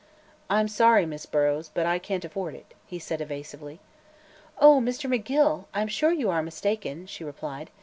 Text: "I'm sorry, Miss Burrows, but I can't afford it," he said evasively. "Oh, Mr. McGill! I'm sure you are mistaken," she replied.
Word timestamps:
"I'm 0.49 0.67
sorry, 0.67 1.05
Miss 1.05 1.27
Burrows, 1.27 1.69
but 1.71 1.85
I 1.85 1.99
can't 1.99 2.25
afford 2.25 2.55
it," 2.55 2.73
he 2.87 2.97
said 2.97 3.21
evasively. 3.21 3.79
"Oh, 4.57 4.79
Mr. 4.81 5.07
McGill! 5.07 5.65
I'm 5.75 5.89
sure 5.89 6.11
you 6.11 6.31
are 6.31 6.41
mistaken," 6.41 7.05
she 7.05 7.23
replied. 7.23 7.69